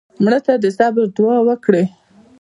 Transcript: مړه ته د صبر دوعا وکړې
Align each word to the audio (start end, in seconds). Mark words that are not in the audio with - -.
مړه 0.23 0.39
ته 0.45 0.53
د 0.63 0.65
صبر 0.77 1.05
دوعا 1.17 1.37
وکړې 1.47 1.83